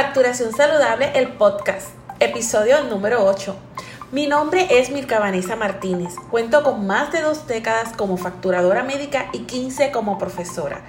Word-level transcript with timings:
Facturación 0.00 0.52
Saludable, 0.52 1.10
el 1.16 1.26
podcast, 1.32 1.88
episodio 2.20 2.84
número 2.84 3.24
8. 3.26 3.56
Mi 4.12 4.28
nombre 4.28 4.68
es 4.78 4.90
Mirka 4.90 5.18
Vanessa 5.18 5.56
Martínez. 5.56 6.14
Cuento 6.30 6.62
con 6.62 6.86
más 6.86 7.10
de 7.10 7.20
dos 7.20 7.48
décadas 7.48 7.94
como 7.96 8.16
facturadora 8.16 8.84
médica 8.84 9.28
y 9.32 9.40
15 9.40 9.90
como 9.90 10.16
profesora. 10.16 10.82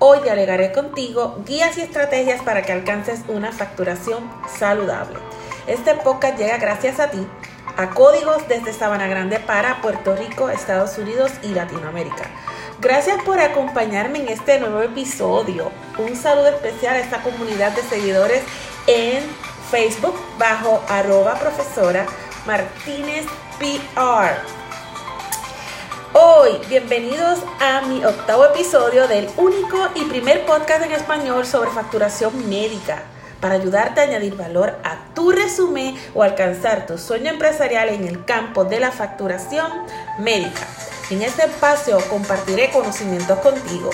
Hoy 0.00 0.18
dialogaré 0.22 0.70
contigo 0.70 1.42
guías 1.46 1.78
y 1.78 1.80
estrategias 1.80 2.42
para 2.42 2.60
que 2.60 2.72
alcances 2.72 3.22
una 3.26 3.52
facturación 3.52 4.30
saludable. 4.58 5.18
Este 5.66 5.94
podcast 5.94 6.36
llega 6.36 6.58
gracias 6.58 7.00
a 7.00 7.10
ti, 7.10 7.26
a 7.76 7.90
códigos 7.90 8.46
desde 8.48 8.72
Sabana 8.72 9.06
Grande 9.06 9.38
para 9.38 9.80
Puerto 9.80 10.14
Rico, 10.16 10.50
Estados 10.50 10.98
Unidos 10.98 11.32
y 11.42 11.48
Latinoamérica. 11.48 12.24
Gracias 12.80 13.22
por 13.22 13.38
acompañarme 13.38 14.20
en 14.20 14.28
este 14.28 14.58
nuevo 14.58 14.82
episodio. 14.82 15.70
Un 15.98 16.16
saludo 16.16 16.48
especial 16.48 16.96
a 16.96 17.00
esta 17.00 17.22
comunidad 17.22 17.72
de 17.72 17.82
seguidores 17.82 18.42
en 18.86 19.22
Facebook 19.70 20.14
bajo 20.38 20.82
arroba 20.88 21.34
profesora 21.34 22.06
Martínez 22.46 23.26
PR. 23.58 24.36
Hoy, 26.14 26.58
bienvenidos 26.68 27.38
a 27.60 27.82
mi 27.82 28.04
octavo 28.04 28.44
episodio 28.44 29.08
del 29.08 29.30
único 29.36 29.88
y 29.94 30.04
primer 30.04 30.44
podcast 30.44 30.84
en 30.84 30.92
español 30.92 31.46
sobre 31.46 31.70
facturación 31.70 32.50
médica 32.50 33.02
para 33.40 33.54
ayudarte 33.54 34.00
a 34.00 34.04
añadir 34.04 34.36
valor 34.36 34.76
a 34.84 34.91
tu 35.14 35.30
resumen 35.30 35.96
o 36.14 36.22
alcanzar 36.22 36.86
tu 36.86 36.98
sueño 36.98 37.30
empresarial 37.30 37.88
en 37.88 38.06
el 38.06 38.24
campo 38.24 38.64
de 38.64 38.80
la 38.80 38.92
facturación 38.92 39.70
médica. 40.18 40.66
En 41.10 41.22
este 41.22 41.44
espacio 41.44 41.98
compartiré 42.08 42.70
conocimientos 42.70 43.38
contigo. 43.40 43.90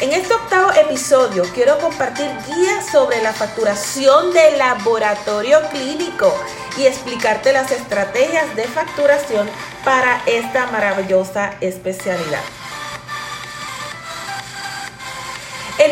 En 0.00 0.12
este 0.12 0.34
octavo 0.34 0.72
episodio 0.72 1.44
quiero 1.54 1.78
compartir 1.78 2.30
guías 2.46 2.86
sobre 2.90 3.22
la 3.22 3.32
facturación 3.32 4.32
de 4.32 4.56
laboratorio 4.56 5.60
clínico 5.70 6.34
y 6.76 6.86
explicarte 6.86 7.52
las 7.52 7.70
estrategias 7.70 8.56
de 8.56 8.64
facturación 8.64 9.48
para 9.84 10.20
esta 10.26 10.66
maravillosa 10.72 11.54
especialidad. 11.60 12.42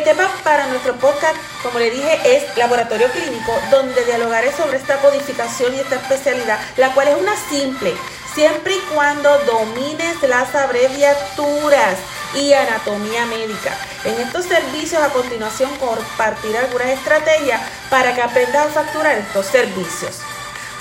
Tema 0.04 0.28
para 0.42 0.66
nuestro 0.66 0.96
podcast, 0.96 1.36
como 1.62 1.78
le 1.78 1.90
dije, 1.90 2.36
es 2.36 2.56
laboratorio 2.56 3.08
clínico, 3.12 3.52
donde 3.70 4.04
dialogaré 4.04 4.50
sobre 4.50 4.76
esta 4.76 4.96
codificación 4.96 5.74
y 5.74 5.78
esta 5.78 5.94
especialidad, 5.94 6.58
la 6.76 6.92
cual 6.92 7.08
es 7.08 7.16
una 7.16 7.36
simple 7.48 7.94
siempre 8.34 8.74
y 8.74 8.80
cuando 8.94 9.30
domines 9.44 10.20
las 10.22 10.52
abreviaturas 10.56 11.98
y 12.34 12.52
anatomía 12.52 13.26
médica. 13.26 13.76
En 14.04 14.20
estos 14.20 14.46
servicios 14.46 15.00
a 15.00 15.10
continuación 15.10 15.70
compartiré 15.76 16.58
algunas 16.58 16.88
estrategias 16.88 17.60
para 17.88 18.14
que 18.14 18.22
aprendas 18.22 18.68
a 18.68 18.70
facturar 18.70 19.18
estos 19.18 19.46
servicios. 19.46 20.18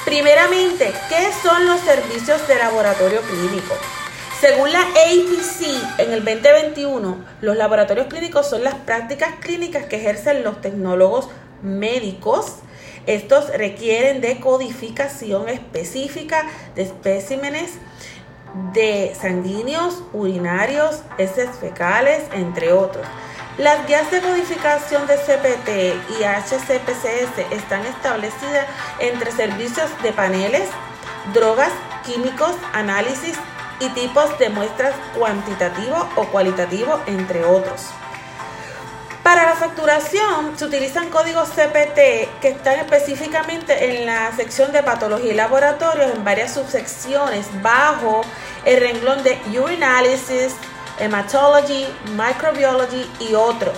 Primeramente, 0.03 0.94
¿qué 1.09 1.31
son 1.44 1.67
los 1.67 1.80
servicios 1.81 2.47
de 2.47 2.58
laboratorio 2.58 3.22
clínico? 3.22 3.75
Según 4.42 4.73
la 4.73 4.81
APC, 4.81 6.00
en 6.00 6.14
el 6.14 6.25
2021, 6.25 7.25
los 7.42 7.56
laboratorios 7.56 8.08
clínicos 8.08 8.50
son 8.50 8.64
las 8.64 8.73
prácticas 8.73 9.36
clínicas 9.39 9.86
que 9.86 9.98
ejercen 9.98 10.44
los 10.44 10.59
tecnólogos 10.61 11.30
médicos 11.61 12.56
estos 13.08 13.50
requieren 13.50 14.22
de 14.22 14.39
codificación 14.39 15.50
específica 15.50 16.45
de 16.75 16.83
especímenes 16.83 17.73
de 18.73 19.16
sanguíneos, 19.20 20.03
urinarios, 20.14 21.02
heces 21.17 21.50
fecales, 21.59 22.23
entre 22.33 22.73
otros. 22.73 23.05
Las 23.58 23.88
guías 23.88 24.09
de 24.11 24.22
codificación 24.22 25.08
de 25.08 25.16
CPT 25.17 25.70
y 26.20 26.23
HCPCS 26.23 27.52
están 27.52 27.86
establecidas 27.86 28.67
entre 29.00 29.31
servicios 29.31 29.89
de 30.03 30.14
paneles, 30.14 30.70
drogas, 31.33 31.72
químicos, 32.05 32.55
análisis 32.73 33.36
y 33.81 33.89
tipos 33.89 34.37
de 34.39 34.49
muestras 34.49 34.93
cuantitativo 35.17 36.08
o 36.15 36.25
cualitativo, 36.25 37.02
entre 37.08 37.43
otros. 37.43 37.87
Para 39.23 39.45
la 39.45 39.55
facturación 39.55 40.58
se 40.58 40.65
utilizan 40.65 41.09
códigos 41.09 41.49
CPT 41.49 42.39
que 42.42 42.49
están 42.49 42.80
específicamente 42.80 43.89
en 43.89 44.05
la 44.05 44.36
sección 44.36 44.71
de 44.71 44.81
patología 44.81 45.31
y 45.31 45.36
laboratorios 45.36 46.11
en 46.15 46.23
varias 46.23 46.53
subsecciones 46.53 47.45
bajo 47.61 48.21
el 48.65 48.80
renglón 48.80 49.23
de 49.23 49.39
urinalysis, 49.59 50.55
hematology, 50.99 51.86
microbiology 52.15 53.09
y 53.19 53.36
otros. 53.36 53.77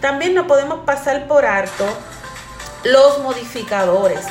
También 0.00 0.34
no 0.34 0.46
podemos 0.46 0.80
pasar 0.84 1.26
por 1.26 1.44
alto 1.44 1.84
los 2.84 3.18
modificadores 3.20 4.24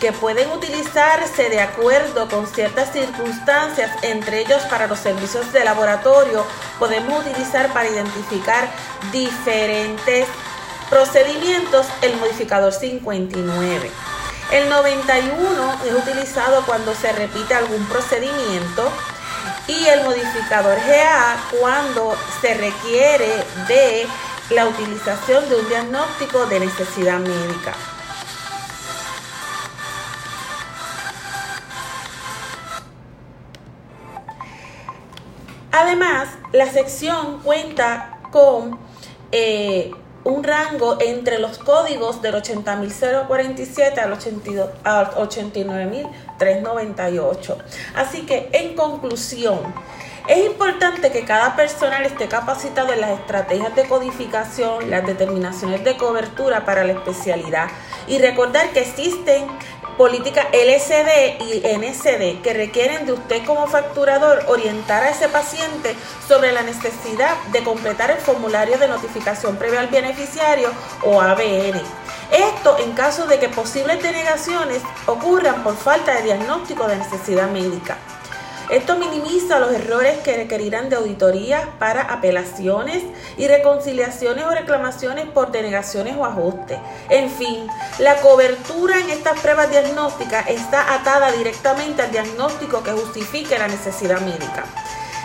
que 0.00 0.12
pueden 0.12 0.50
utilizarse 0.50 1.48
de 1.48 1.60
acuerdo 1.60 2.28
con 2.28 2.46
ciertas 2.46 2.92
circunstancias, 2.92 3.90
entre 4.02 4.40
ellos 4.40 4.62
para 4.64 4.86
los 4.86 4.98
servicios 4.98 5.52
de 5.52 5.64
laboratorio, 5.64 6.44
podemos 6.78 7.24
utilizar 7.24 7.72
para 7.72 7.88
identificar 7.88 8.68
diferentes 9.10 10.26
procedimientos 10.90 11.86
el 12.02 12.16
modificador 12.16 12.72
59. 12.72 13.90
El 14.52 14.68
91 14.68 15.80
es 15.86 15.92
utilizado 15.92 16.64
cuando 16.66 16.94
se 16.94 17.12
repite 17.12 17.54
algún 17.54 17.84
procedimiento 17.86 18.92
y 19.66 19.86
el 19.86 20.04
modificador 20.04 20.78
GA 20.86 21.36
cuando 21.58 22.14
se 22.40 22.54
requiere 22.54 23.44
de 23.66 24.06
la 24.50 24.66
utilización 24.66 25.48
de 25.48 25.56
un 25.56 25.68
diagnóstico 25.68 26.46
de 26.46 26.60
necesidad 26.60 27.18
médica. 27.18 27.74
Además, 35.96 36.28
la 36.52 36.70
sección 36.70 37.40
cuenta 37.42 38.20
con 38.30 38.78
eh, 39.32 39.90
un 40.24 40.44
rango 40.44 40.98
entre 41.00 41.38
los 41.38 41.56
códigos 41.56 42.20
del 42.20 42.34
80.047 42.34 43.98
al, 43.98 44.12
82, 44.12 44.68
al 44.84 45.10
89.398. 45.12 47.56
Así 47.94 48.26
que, 48.26 48.50
en 48.52 48.76
conclusión, 48.76 49.58
es 50.28 50.44
importante 50.44 51.10
que 51.12 51.24
cada 51.24 51.56
personal 51.56 52.04
esté 52.04 52.28
capacitado 52.28 52.92
en 52.92 53.00
las 53.00 53.12
estrategias 53.12 53.74
de 53.74 53.84
codificación, 53.84 54.90
las 54.90 55.06
determinaciones 55.06 55.82
de 55.82 55.96
cobertura 55.96 56.66
para 56.66 56.84
la 56.84 56.92
especialidad 56.92 57.68
y 58.06 58.18
recordar 58.18 58.68
que 58.70 58.80
existen 58.80 59.46
política 59.96 60.48
LCD 60.52 61.40
y 61.40 61.62
NCD 61.76 62.42
que 62.42 62.52
requieren 62.52 63.06
de 63.06 63.12
usted 63.12 63.44
como 63.44 63.66
facturador 63.66 64.44
orientar 64.48 65.02
a 65.02 65.10
ese 65.10 65.28
paciente 65.28 65.94
sobre 66.26 66.52
la 66.52 66.62
necesidad 66.62 67.36
de 67.52 67.62
completar 67.62 68.10
el 68.10 68.18
formulario 68.18 68.78
de 68.78 68.88
notificación 68.88 69.56
previa 69.56 69.80
al 69.80 69.88
beneficiario 69.88 70.70
o 71.02 71.20
ABN. 71.20 71.80
Esto 72.30 72.78
en 72.78 72.92
caso 72.92 73.26
de 73.26 73.38
que 73.38 73.48
posibles 73.48 74.02
denegaciones 74.02 74.82
ocurran 75.06 75.62
por 75.62 75.76
falta 75.76 76.14
de 76.14 76.22
diagnóstico 76.22 76.86
de 76.86 76.96
necesidad 76.96 77.48
médica. 77.50 77.98
Esto 78.70 78.96
minimiza 78.96 79.60
los 79.60 79.72
errores 79.72 80.18
que 80.24 80.36
requerirán 80.36 80.88
de 80.88 80.96
auditoría 80.96 81.74
para 81.78 82.02
apelaciones 82.02 83.02
y 83.36 83.46
reconciliaciones 83.46 84.44
o 84.44 84.50
reclamaciones 84.50 85.26
por 85.26 85.52
denegaciones 85.52 86.16
o 86.16 86.24
ajustes. 86.24 86.78
En 87.08 87.30
fin, 87.30 87.68
la 87.98 88.16
cobertura 88.16 88.98
en 88.98 89.10
estas 89.10 89.38
pruebas 89.38 89.70
diagnósticas 89.70 90.48
está 90.48 90.94
atada 90.94 91.30
directamente 91.32 92.02
al 92.02 92.10
diagnóstico 92.10 92.82
que 92.82 92.90
justifique 92.90 93.56
la 93.56 93.68
necesidad 93.68 94.20
médica 94.20 94.64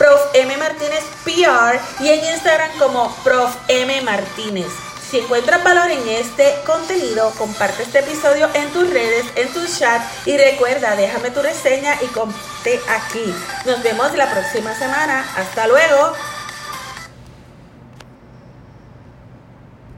Prof. 0.00 0.18
M. 0.32 0.56
Martínez 0.56 1.04
PR 1.24 1.78
y 2.02 2.08
en 2.08 2.24
Instagram 2.24 2.70
como 2.78 3.14
Prof. 3.16 3.54
M. 3.68 4.00
Martínez. 4.00 4.72
Si 5.10 5.18
encuentras 5.18 5.62
valor 5.62 5.90
en 5.90 6.08
este 6.08 6.54
contenido, 6.64 7.30
comparte 7.36 7.82
este 7.82 7.98
episodio 7.98 8.48
en 8.54 8.72
tus 8.72 8.88
redes, 8.88 9.26
en 9.34 9.52
tu 9.52 9.60
chat 9.66 10.00
y 10.24 10.38
recuerda, 10.38 10.96
déjame 10.96 11.30
tu 11.30 11.42
reseña 11.42 11.98
y 12.00 12.06
compte 12.06 12.80
aquí. 12.88 13.34
Nos 13.66 13.82
vemos 13.82 14.14
la 14.14 14.30
próxima 14.30 14.74
semana. 14.74 15.28
Hasta 15.36 15.66
luego. 15.66 16.14